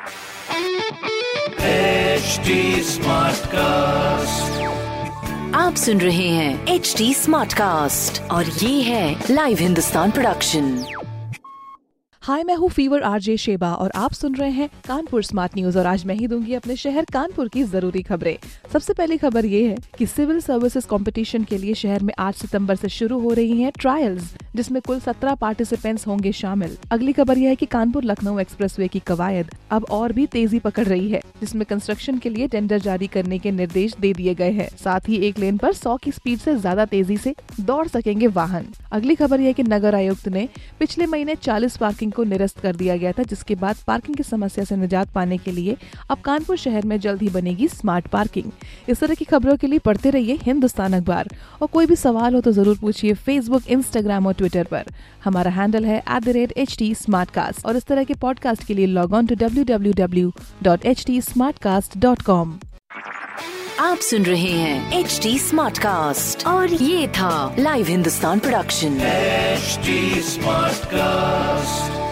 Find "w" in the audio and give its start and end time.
59.34-59.64, 59.64-59.92, 59.96-60.32